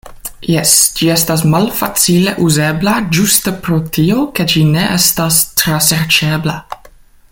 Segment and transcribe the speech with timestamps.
[0.51, 0.69] Jes,
[0.99, 6.61] ĝi estas malfacile uzebla ĝuste pro tio ke ĝi ne estas traserĉebla.